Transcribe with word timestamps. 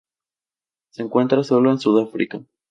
Se 0.89 1.03
encuentra 1.03 1.43
sólo 1.43 1.69
en 1.69 1.77
Sudáfrica. 1.77 2.41